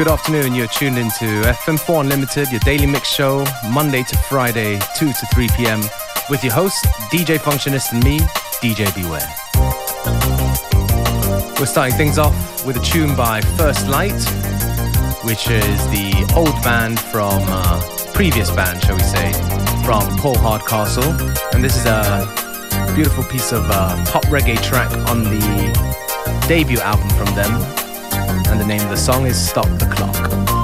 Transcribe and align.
Good 0.00 0.08
afternoon. 0.08 0.54
You're 0.54 0.66
tuned 0.66 0.96
into 0.96 1.26
FM4 1.42 2.00
Unlimited, 2.00 2.50
your 2.50 2.60
daily 2.60 2.86
mix 2.86 3.06
show, 3.12 3.44
Monday 3.68 4.02
to 4.04 4.16
Friday, 4.16 4.78
2 4.96 5.12
to 5.12 5.26
3 5.34 5.48
p.m., 5.58 5.82
with 6.30 6.42
your 6.42 6.54
host, 6.54 6.82
DJ 7.12 7.36
Functionist, 7.36 7.92
and 7.92 8.02
me, 8.02 8.18
DJ 8.62 8.88
Beware. 8.94 9.28
We're 11.60 11.66
starting 11.66 11.98
things 11.98 12.16
off 12.16 12.34
with 12.64 12.78
a 12.78 12.80
tune 12.80 13.14
by 13.14 13.42
First 13.58 13.88
Light, 13.88 14.18
which 15.22 15.50
is 15.50 15.86
the 15.90 16.32
old 16.34 16.54
band 16.64 16.98
from 16.98 17.42
uh, 17.48 17.82
previous 18.14 18.50
band, 18.50 18.82
shall 18.82 18.96
we 18.96 19.02
say, 19.02 19.32
from 19.84 20.16
Paul 20.16 20.38
Hardcastle, 20.38 21.12
and 21.52 21.62
this 21.62 21.76
is 21.76 21.84
a 21.84 22.24
beautiful 22.94 23.24
piece 23.24 23.52
of 23.52 23.66
uh, 23.68 24.02
pop 24.06 24.24
reggae 24.28 24.62
track 24.62 24.90
on 25.10 25.24
the 25.24 26.44
debut 26.48 26.80
album 26.80 27.10
from 27.10 27.34
them, 27.34 27.79
and 28.30 28.60
the 28.60 28.66
name 28.66 28.80
of 28.82 28.90
the 28.90 28.96
song 28.96 29.26
is 29.26 29.36
Stop 29.36 29.66
the 29.78 29.86
Clock. 29.86 30.59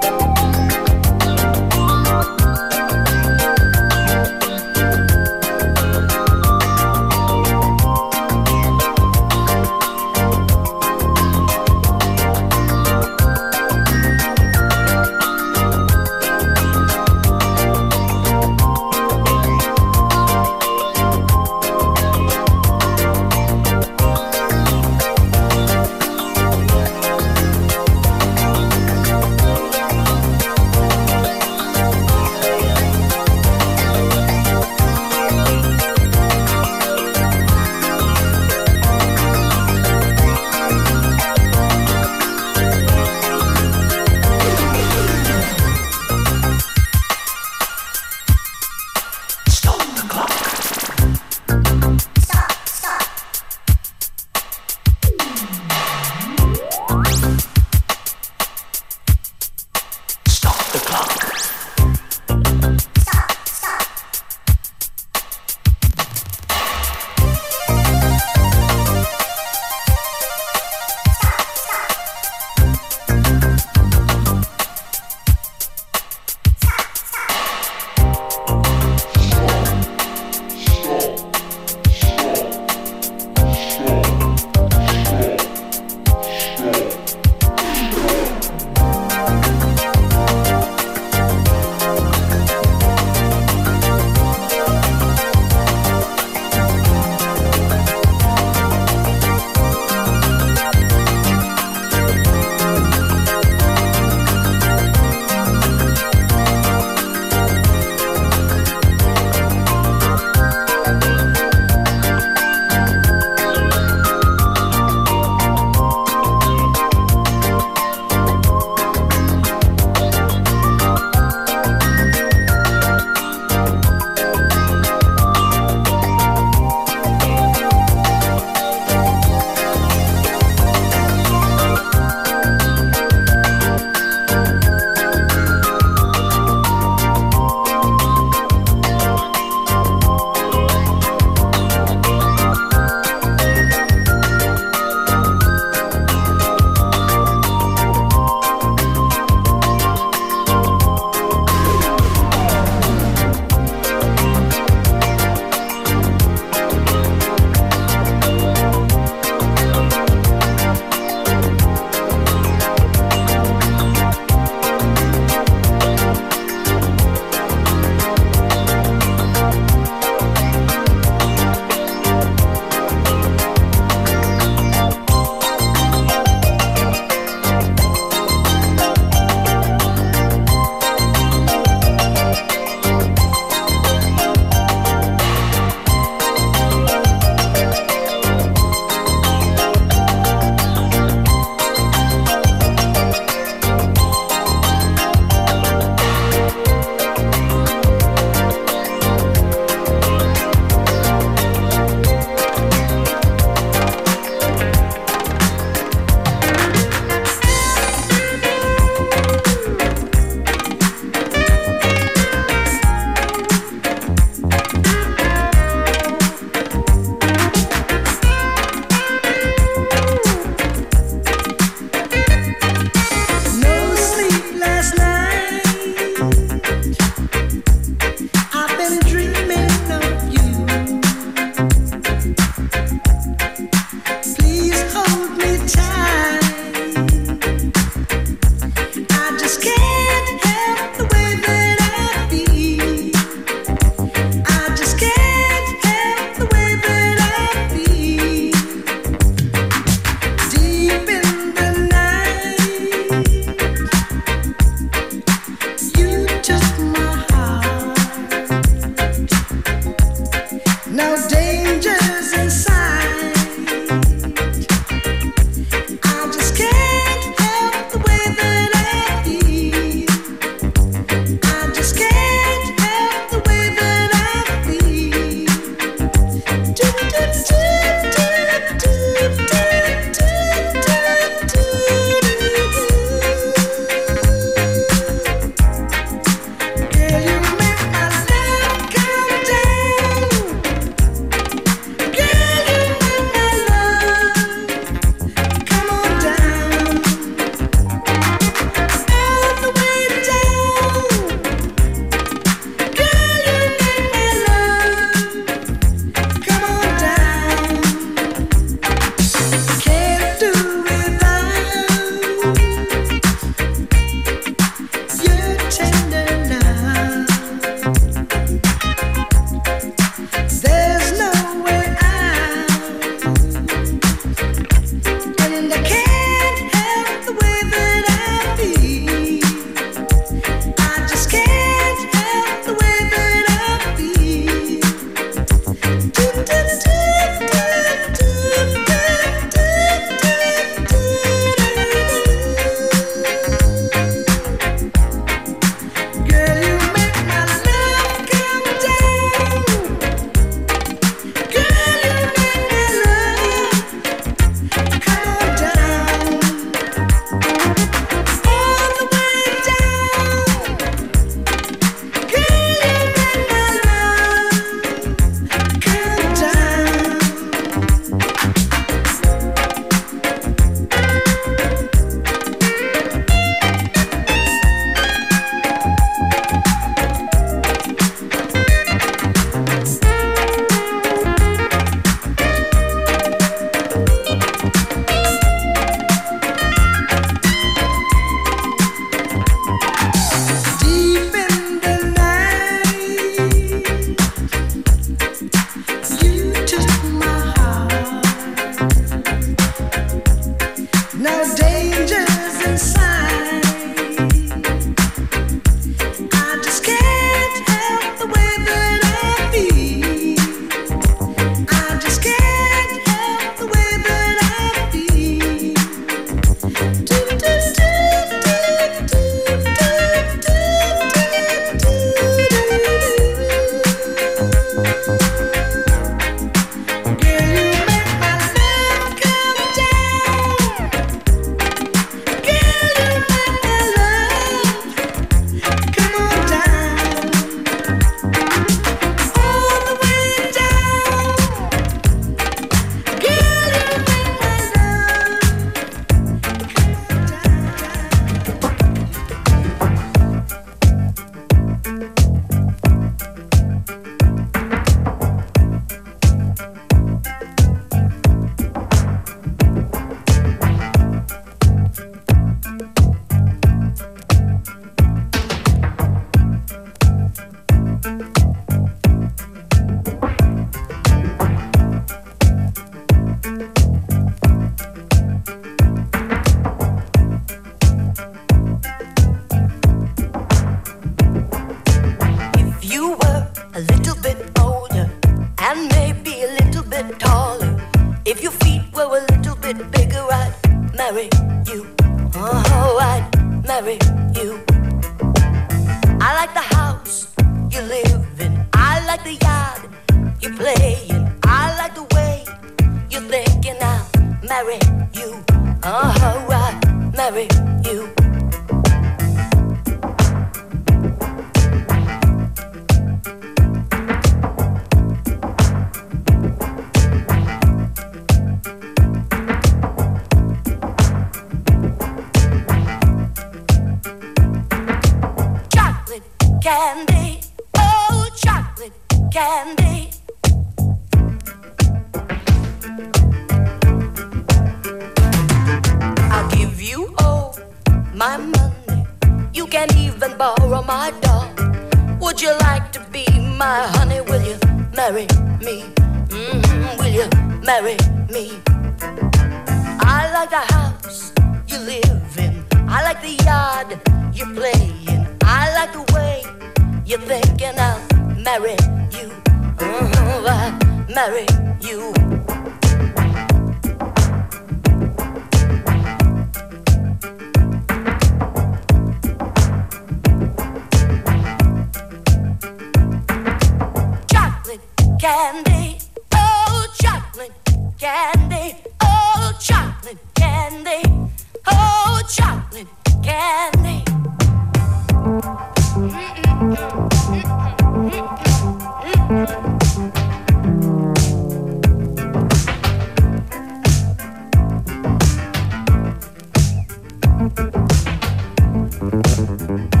Bye. 599.77 600.00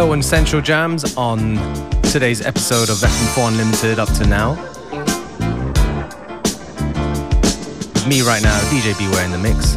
Slow 0.00 0.12
and 0.14 0.24
central 0.24 0.62
jams 0.62 1.14
on 1.14 1.56
today's 2.00 2.40
episode 2.40 2.88
of 2.88 2.96
FM4 2.96 3.48
Unlimited 3.48 3.98
up 3.98 4.08
to 4.14 4.26
now. 4.26 4.54
Me 8.08 8.22
right 8.22 8.42
now, 8.42 8.58
DJ 8.70 8.96
Beware 8.98 9.26
in 9.26 9.30
the 9.30 9.36
mix. 9.36 9.74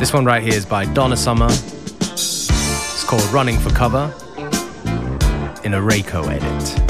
This 0.00 0.12
one 0.12 0.24
right 0.24 0.42
here 0.42 0.54
is 0.54 0.66
by 0.66 0.84
Donna 0.84 1.16
Summer. 1.16 1.46
It's 1.48 3.04
called 3.04 3.22
Running 3.32 3.56
for 3.56 3.70
Cover 3.70 4.12
in 5.62 5.74
a 5.74 5.80
Reiko 5.80 6.26
edit. 6.28 6.85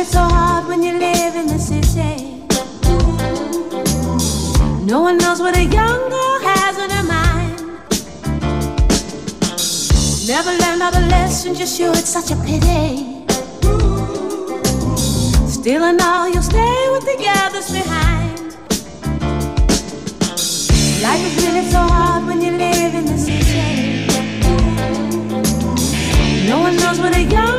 Really 0.00 0.12
so 0.12 0.22
hard 0.22 0.66
when 0.66 0.82
you 0.82 0.98
live 0.98 1.36
in 1.36 1.46
the 1.46 1.58
city. 1.58 2.46
No 4.86 5.02
one 5.02 5.18
knows 5.18 5.40
what 5.40 5.54
a 5.58 5.64
young 5.64 6.00
girl 6.08 6.38
has 6.40 6.78
on 6.78 6.88
her 6.88 7.04
mind. 7.04 7.60
Never 10.26 10.52
learned 10.62 10.82
all 10.82 10.90
the 10.90 11.06
lessons, 11.10 11.60
you 11.60 11.66
sure 11.66 11.92
it's 11.92 12.08
such 12.08 12.30
a 12.30 12.36
pity. 12.36 13.26
Still 15.46 15.84
and 15.84 16.00
all, 16.00 16.30
you'll 16.30 16.48
stay 16.54 16.88
with 16.92 17.04
the 17.04 17.18
others 17.44 17.70
behind. 17.70 18.38
Life 21.02 21.22
is 21.28 21.44
really 21.44 21.66
so 21.70 21.80
hard 21.80 22.24
when 22.24 22.40
you 22.40 22.52
live 22.52 22.94
in 22.94 23.04
the 23.04 23.18
city. 23.18 24.06
No 26.48 26.60
one 26.60 26.76
knows 26.76 26.98
what 26.98 27.14
a 27.14 27.22
young 27.22 27.49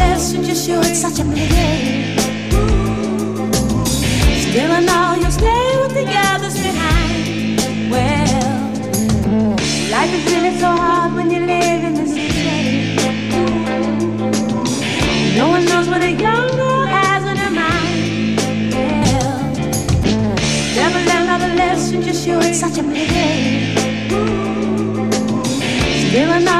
all 0.00 0.08
the 0.08 0.14
lessons, 0.14 0.68
you're 0.68 0.80
it's 0.80 1.00
such 1.00 1.18
a 1.20 1.24
pity. 1.24 2.16
Still 4.40 4.72
and 4.72 4.88
all, 4.88 5.16
you'll 5.16 5.30
stay 5.30 5.76
with 5.80 5.94
the 5.94 6.06
others 6.32 6.56
behind. 6.62 7.60
Well, 7.90 8.72
life 9.90 10.12
is 10.12 10.24
really 10.32 10.58
so 10.58 10.68
hard 10.68 11.14
when 11.14 11.30
you 11.30 11.40
live 11.40 11.84
in 11.84 11.94
the 11.94 12.06
city. 12.06 12.96
No 15.36 15.48
one 15.48 15.64
knows 15.64 15.88
what 15.88 16.02
a 16.02 16.10
young 16.10 16.48
girl 16.56 16.86
has 16.86 17.24
on 17.24 17.36
her 17.36 17.50
mind. 17.50 18.40
Yeah. 18.72 19.54
Never 20.76 21.00
learned 21.08 21.30
all 21.30 21.38
the 21.38 21.54
lessons, 21.56 22.04
just 22.04 22.24
sure 22.24 22.40
it's 22.42 22.60
such 22.60 22.78
a 22.78 22.82
pity. 22.82 23.74
Still 26.08 26.30
I 26.30 26.38
know 26.40 26.59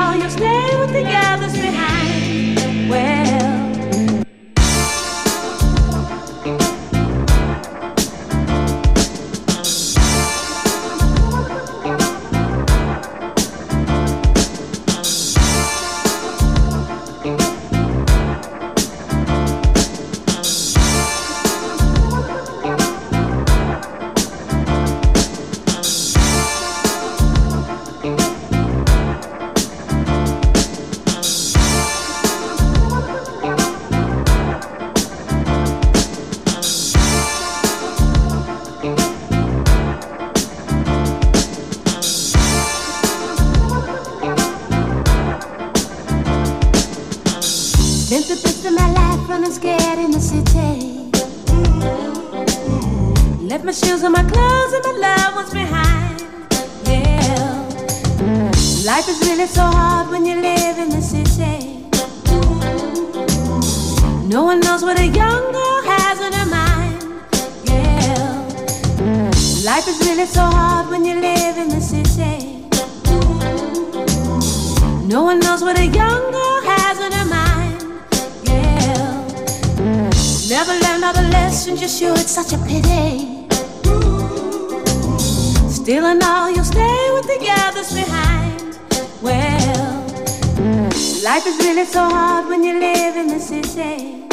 really 91.80 91.92
so 91.92 92.04
hard 92.04 92.47
when 92.47 92.62
you 92.62 92.78
live 92.78 93.16
in 93.16 93.26
the 93.28 93.38
city. 93.38 94.26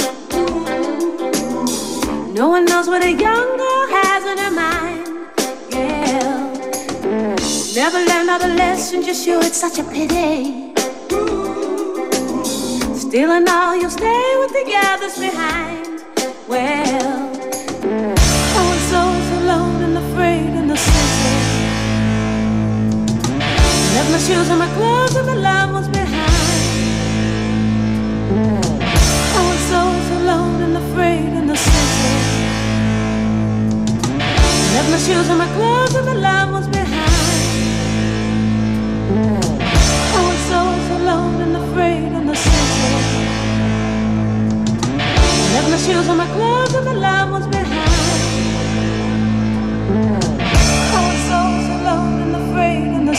No 2.34 2.50
one 2.50 2.66
knows 2.66 2.88
what 2.88 3.04
a 3.04 3.12
young 3.12 3.50
girl 3.62 3.88
has 3.98 4.24
on 4.32 4.38
her 4.46 4.52
mind. 4.52 5.08
Yeah. 5.72 7.36
Never 7.74 8.00
learned 8.10 8.30
all 8.30 8.40
the 8.40 8.54
lessons, 8.54 9.06
just 9.06 9.24
sure 9.24 9.42
it's 9.44 9.60
such 9.66 9.80
a 9.80 9.84
pity. 9.84 10.74
Still 13.06 13.32
I 13.32 13.46
all, 13.50 13.76
you'll 13.78 13.92
stay 13.92 14.28
with 14.42 14.52
the 14.52 14.66
others 14.92 15.18
behind. 15.18 16.04
Well, 16.50 17.30
I 18.58 18.64
was 18.72 18.84
so 18.94 19.04
alone 19.40 19.82
and 19.88 19.98
afraid 19.98 20.52
in 20.60 20.68
the 20.68 20.78
city. 20.78 21.38
Left 23.96 24.10
my 24.12 24.20
shoes 24.28 24.50
and 24.50 24.60
my 24.60 24.70
clothes 24.76 25.16
and 25.16 25.28
my 25.28 25.36
loved 25.36 25.74
ones 25.74 25.88
behind. 25.88 26.07
City. 31.66 32.16
Left 34.74 34.90
my 34.94 35.00
shoes 35.06 35.28
and 35.30 35.40
my 35.40 35.50
clothes 35.56 35.96
and 35.96 36.06
my 36.06 36.14
loved 36.14 36.52
ones 36.54 36.68
behind. 36.68 37.18
I 40.18 40.20
was 40.28 40.42
so 40.52 40.62
alone 40.98 41.42
and 41.46 41.56
afraid 41.64 42.12
in 42.20 42.26
the 42.28 42.36
city. 42.36 42.88
Left 45.54 45.70
my 45.74 45.78
shoes 45.86 46.08
and 46.08 46.18
my 46.18 46.28
clothes 46.36 46.74
and 46.76 46.86
my 46.86 46.94
loved 46.94 47.32
ones 47.32 47.48
behind. 47.48 47.78
I 50.98 51.00
was 51.08 51.22
so 51.32 51.40
alone 51.78 52.16
and 52.24 52.36
afraid 52.42 52.88
in 52.98 53.06
the. 53.06 53.16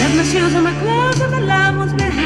Left 0.00 0.14
my 0.16 0.24
shoes 0.32 0.54
and 0.54 0.64
my 0.64 0.74
clothes 0.82 1.20
and 1.20 1.32
my 1.32 1.40
loved 1.40 1.78
ones 1.78 1.92
behind. 1.94 2.23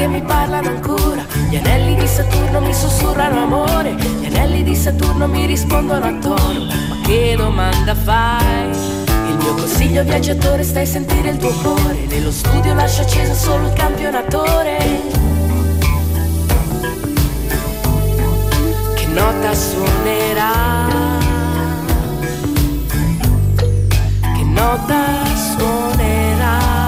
Che 0.00 0.06
mi 0.06 0.22
parlano 0.22 0.68
ancora, 0.68 1.26
gli 1.50 1.56
anelli 1.56 1.94
di 1.94 2.06
Saturno 2.06 2.62
mi 2.62 2.72
sussurrano 2.72 3.42
amore, 3.42 3.92
gli 3.92 4.24
anelli 4.24 4.62
di 4.62 4.74
Saturno 4.74 5.28
mi 5.28 5.44
rispondono 5.44 6.06
a 6.06 6.12
tono, 6.14 6.64
ma 6.88 6.96
che 7.04 7.34
domanda 7.36 7.94
fai? 7.94 8.70
Il 9.28 9.36
mio 9.36 9.54
consiglio 9.54 10.02
viaggiatore 10.02 10.62
stai 10.62 10.84
a 10.84 10.86
sentire 10.86 11.28
il 11.28 11.36
tuo 11.36 11.50
cuore, 11.50 12.06
nello 12.08 12.30
studio 12.32 12.72
lascia 12.72 13.02
acceso 13.02 13.34
solo 13.34 13.66
il 13.66 13.74
campionatore. 13.74 14.78
Che 18.94 19.06
nota 19.08 19.54
suonerà? 19.54 20.88
Che 24.34 24.44
nota 24.44 25.24
suonerà? 25.56 26.79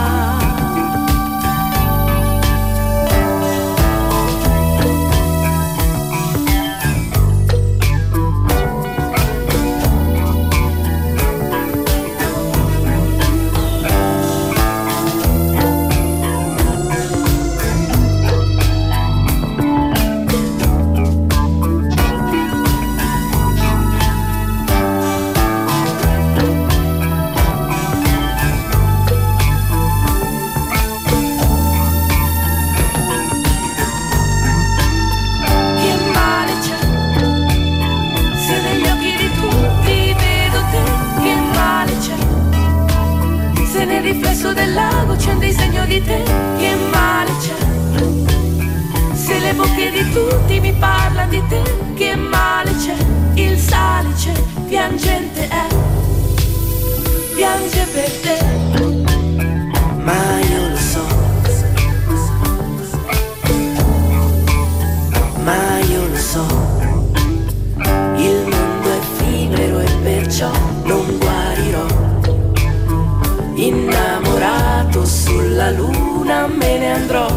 Innamorato 73.62 75.06
sulla 75.06 75.70
luna 75.70 76.48
me 76.48 76.78
ne 76.78 76.94
andrò, 76.94 77.28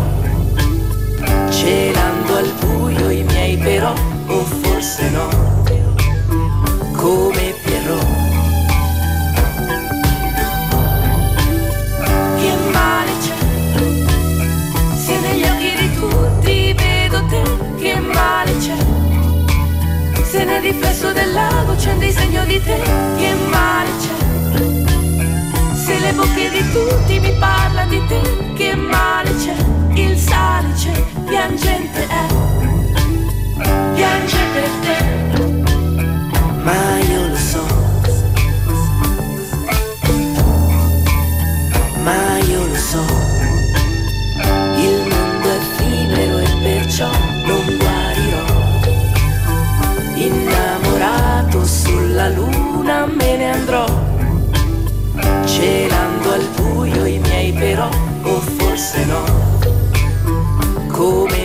celando 1.52 2.36
al 2.38 2.52
buio 2.60 3.12
i 3.12 3.22
miei 3.22 3.56
però, 3.58 3.94
o 4.26 4.44
forse 4.44 5.08
no, 5.12 5.30
come 6.94 7.54
Pierrot. 7.64 8.08
Che 12.40 12.54
male 12.72 13.12
c'è, 13.22 13.36
se 14.96 15.20
negli 15.20 15.44
occhi 15.44 15.76
di 15.78 15.94
tutti 15.94 16.74
vedo 16.74 17.24
te, 17.28 17.44
che 17.78 18.00
male 18.00 18.58
c'è. 18.58 18.78
Se 20.24 20.44
nel 20.44 20.62
riflesso 20.64 21.12
del 21.12 21.32
lago 21.34 21.76
c'è 21.76 21.92
un 21.92 22.00
disegno 22.00 22.44
di 22.46 22.60
te, 22.64 22.82
che 23.16 23.34
male 23.48 23.90
c'è. 24.00 24.25
Le 26.06 26.14
bocche 26.14 26.50
di 26.52 26.64
tutti 26.72 27.20
mi 27.20 27.34
parlano 27.40 27.90
di 27.90 28.00
te, 28.06 28.22
che 28.54 28.76
male 28.76 29.34
c'è. 29.38 29.56
Il 29.94 30.16
salice 30.16 31.04
piangente 31.26 32.06
è, 32.06 32.28
piange 33.96 34.38
per 34.54 34.70
te, 34.84 34.98
ma 36.62 37.00
io 37.00 37.28
lo 37.28 37.36
so. 37.36 37.66
Ma 42.04 42.38
io 42.38 42.68
lo 42.68 42.76
so, 42.76 43.04
il 44.78 45.08
mondo 45.10 45.50
è 45.50 45.56
effimero 45.56 46.38
e 46.38 46.50
perciò 46.62 47.10
non 47.46 47.78
guarirò. 47.80 48.46
Innamorato 50.14 51.66
sulla 51.66 52.30
luna 52.30 53.08
me 53.08 53.38
ne 53.38 53.52
andrò, 53.52 53.86
celando 55.46 55.95
Arsenal. 58.76 59.26
Come 60.92 61.45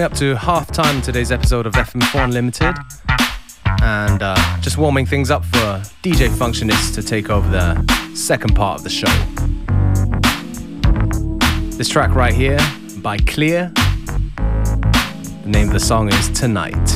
Coming 0.00 0.12
up 0.12 0.18
to 0.20 0.34
half 0.34 0.72
time 0.72 0.96
in 0.96 1.02
today's 1.02 1.30
episode 1.30 1.66
of 1.66 1.74
FM4 1.74 2.24
Unlimited. 2.24 2.74
And 3.82 4.22
uh, 4.22 4.58
just 4.62 4.78
warming 4.78 5.04
things 5.04 5.30
up 5.30 5.44
for 5.44 5.82
DJ 6.02 6.30
Functionist 6.30 6.94
to 6.94 7.02
take 7.02 7.28
over 7.28 7.46
the 7.50 8.14
second 8.14 8.56
part 8.56 8.78
of 8.78 8.84
the 8.84 8.88
show. 8.88 9.12
This 11.76 11.90
track 11.90 12.14
right 12.14 12.32
here 12.32 12.58
by 13.02 13.18
Clear. 13.18 13.70
The 15.42 15.42
name 15.44 15.66
of 15.66 15.74
the 15.74 15.80
song 15.80 16.10
is 16.10 16.30
Tonight. 16.30 16.89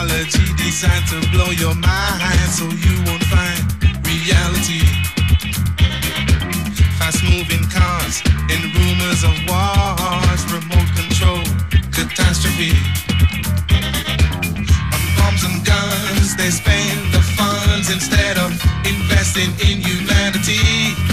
Technology 0.00 0.40
designed 0.56 1.06
to 1.08 1.20
blow 1.30 1.50
your 1.50 1.74
mind 1.74 2.50
so 2.50 2.64
you 2.64 2.94
won't 3.04 3.22
find 3.24 3.60
reality. 4.06 4.80
Fast 6.98 7.22
moving 7.24 7.64
cars 7.68 8.22
and 8.48 8.62
rumors 8.76 9.24
of 9.24 9.36
wars, 9.48 10.42
remote 10.52 10.90
control, 10.96 11.42
catastrophe. 11.92 12.72
On 14.94 15.02
bombs 15.16 15.44
and 15.44 15.64
guns, 15.66 16.36
they 16.36 16.50
spend 16.50 17.12
the 17.12 17.22
funds 17.36 17.90
instead 17.90 18.38
of 18.38 18.52
investing 18.86 19.50
in 19.68 19.82
humanity 19.82 21.09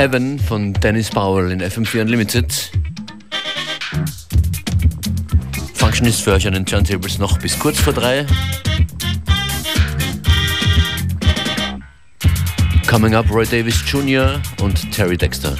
Heaven 0.00 0.38
von 0.38 0.72
Dennis 0.72 1.10
Powell 1.10 1.52
in 1.52 1.60
FM4 1.60 2.00
Unlimited. 2.00 2.70
Functionist 5.74 6.22
für 6.22 6.32
euch 6.32 6.46
an 6.46 6.54
den 6.54 6.64
Turntables 6.64 7.18
noch 7.18 7.36
bis 7.36 7.58
kurz 7.58 7.78
vor 7.78 7.92
drei. 7.92 8.24
Coming 12.88 13.14
up 13.14 13.30
Roy 13.30 13.44
Davis 13.44 13.82
Jr. 13.86 14.40
und 14.62 14.90
Terry 14.90 15.18
Dexter. 15.18 15.54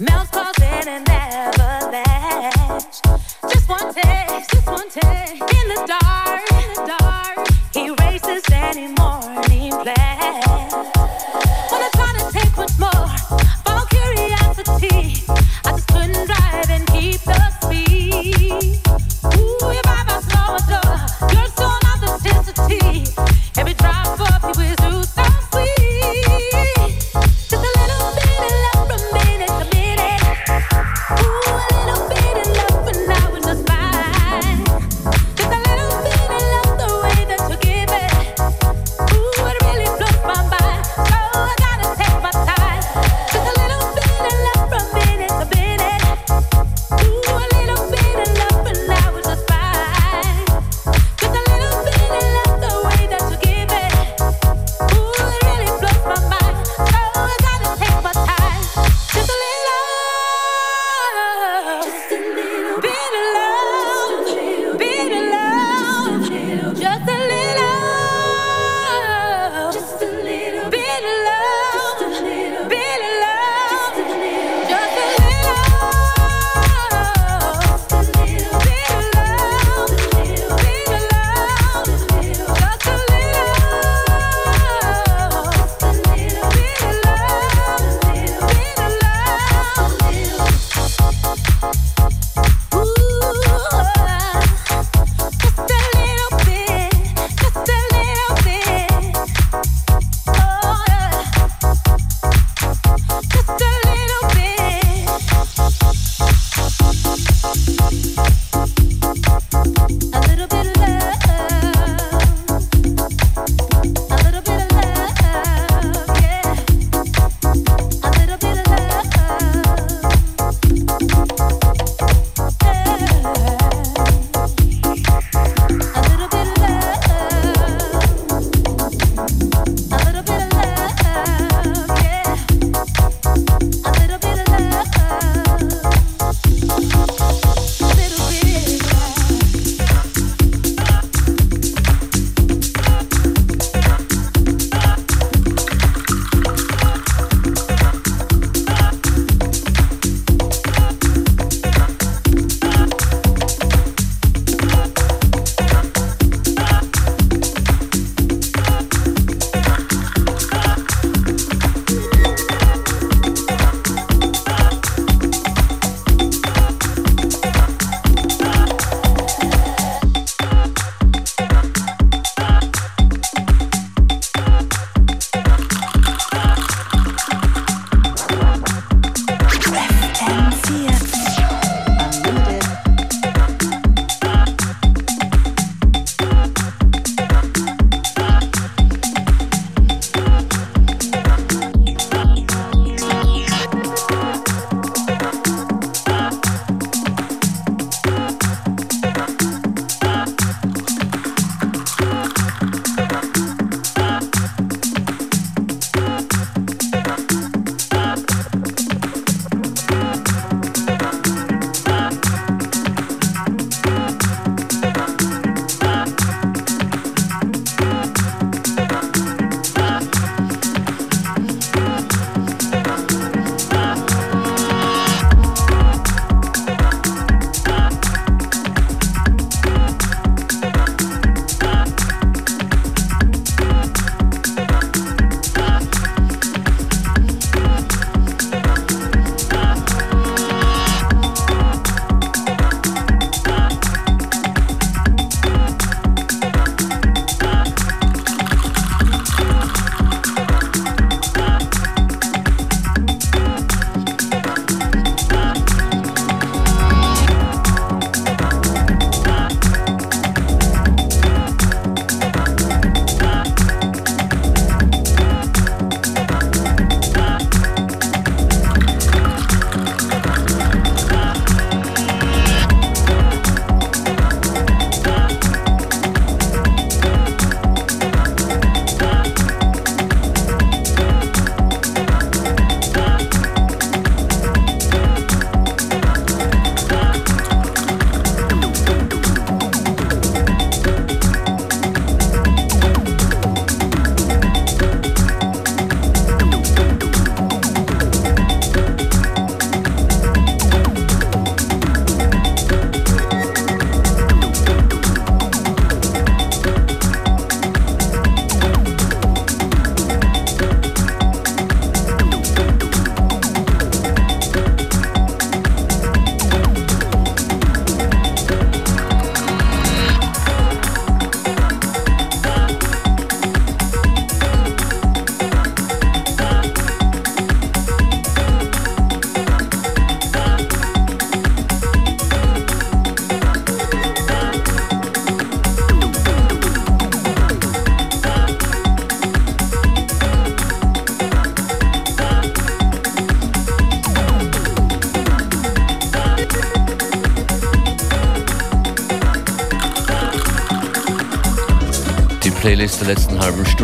Mouth 0.00 0.43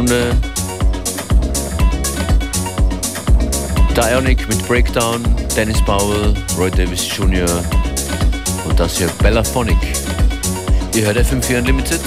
Stunde 0.01 0.34
Dionic 3.94 4.48
mit 4.48 4.66
Breakdown, 4.66 5.22
Dennis 5.55 5.82
Powell, 5.84 6.32
Roy 6.57 6.70
Davis 6.70 7.07
Jr. 7.14 7.46
und 8.66 8.80
das 8.80 8.96
hier 8.96 9.09
Bellaphonic. 9.22 9.76
Ihr 10.94 11.05
hört 11.05 11.18
FM4 11.18 11.59
Unlimited 11.59 12.01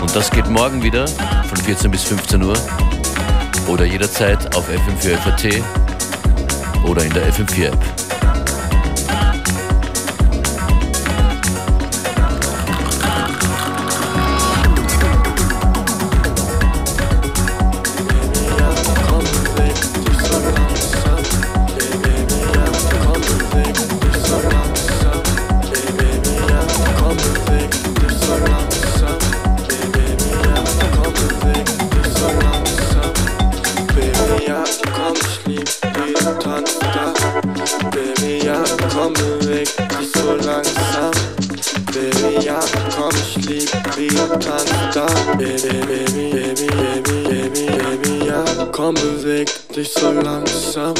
und 0.00 0.16
das 0.16 0.30
geht 0.30 0.48
morgen 0.48 0.82
wieder 0.82 1.06
von 1.06 1.58
14 1.58 1.90
bis 1.90 2.04
15 2.04 2.42
Uhr 2.42 2.56
oder 3.68 3.84
jederzeit 3.84 4.56
auf 4.56 4.70
FM4 4.70 5.18
FAT 5.18 5.62
oder 6.88 7.04
in 7.04 7.12
der 7.12 7.30
FM4 7.30 7.66
App. 7.66 8.09
Komm, 48.80 48.94
beweg 48.94 49.48
dich 49.76 49.92
so 49.92 50.10
langsam. 50.10 50.94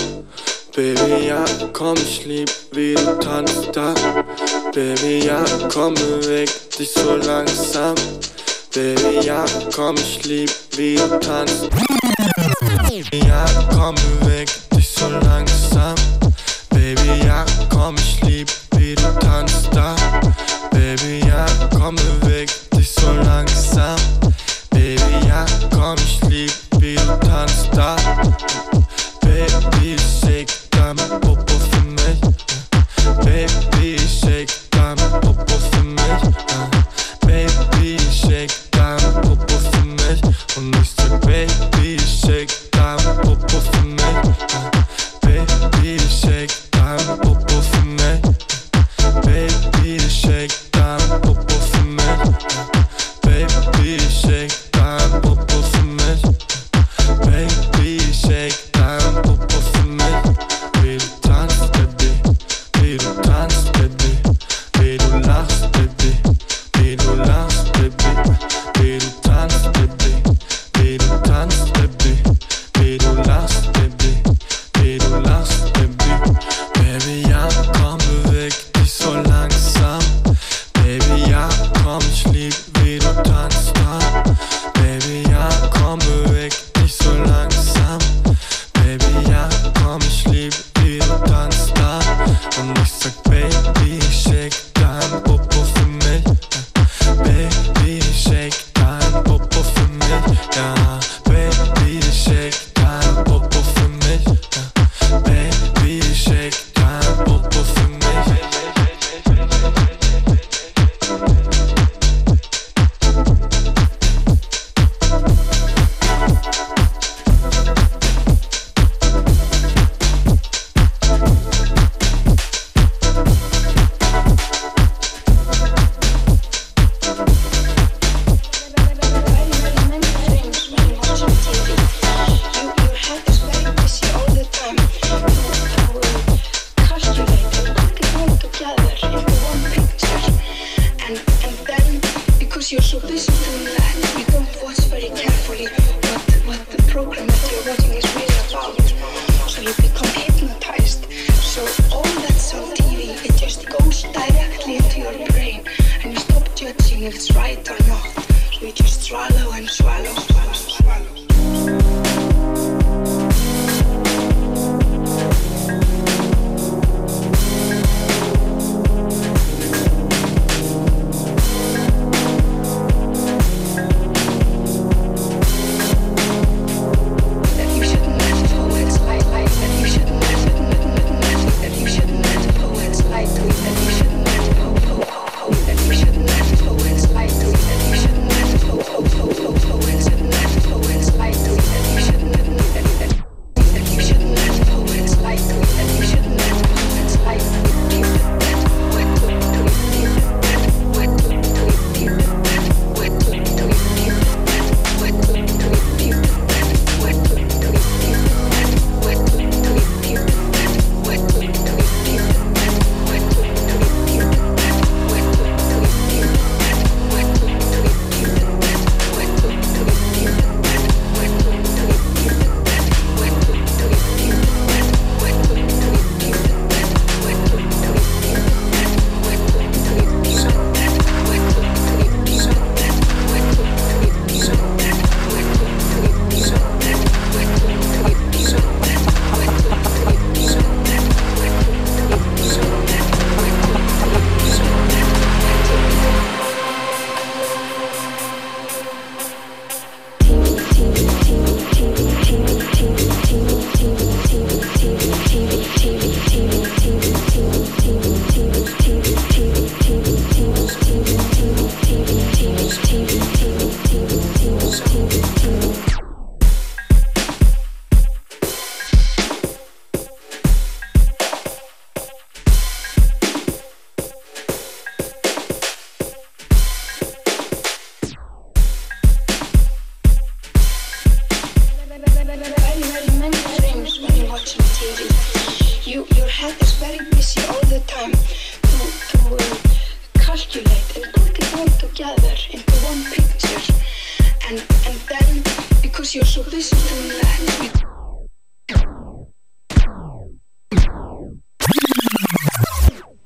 Baby, 0.77 1.29
ja, 1.29 1.45
komm, 1.73 1.97
ich 1.97 2.27
lieb, 2.27 2.51
wie 2.73 2.95
du 2.95 3.19
tanzt 3.19 3.71
da. 3.73 3.95
Baby, 4.75 5.27
ja, 5.27 5.43
komm, 5.73 5.95
beweg 5.95 6.51
dich 6.79 6.91
so 6.91 7.17
langsam. 7.17 7.95
Baby, 8.75 9.27
ja, 9.27 9.45
komm, 9.75 9.97
ich 9.97 10.25
lieb, 10.25 10.51
wie 10.77 10.97
du 10.97 11.19
tanzt. 11.19 11.71
Baby, 11.71 13.27
ja, 13.27 13.47
komm, 13.73 13.95
beweg 14.21 14.51
dich 14.77 14.91
so 14.91 15.09
langsam. 15.09 15.95
Baby, 16.69 17.25
ja, 17.27 17.47
komm, 17.71 17.97
ich 17.97 18.23
lieb, 18.23 18.51
wie 18.77 18.95
du 18.95 19.19
tanzt 19.21 19.71
da. 19.73 19.97
Baby, 20.71 21.27
ja, 21.27 21.47
komm, 21.77 21.97
beweg 21.97 22.51
langsam. 23.25 23.97
Baby, 24.71 25.27
ja, 25.27 25.45
komm, 25.71 25.97
ich 25.97 26.21
lieb 26.29 26.53
da. 27.73 27.97
Baby, 29.21 29.97
shake 29.99 30.53
dein 30.71 30.97
pop 31.21 31.51
für 31.51 31.85
mich. 31.85 32.21
Baby, 33.25 33.99
shake. 33.99 34.61